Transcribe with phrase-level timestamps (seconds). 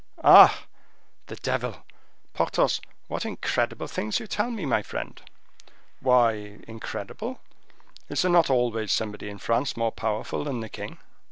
[0.23, 0.63] "Ah!
[1.27, 1.85] the devil!
[2.33, 5.21] Porthos: what incredible things you tell me, my friend!"
[5.99, 7.39] "Why incredible?
[8.09, 10.97] Is there not always somebody in France more powerful than the king?"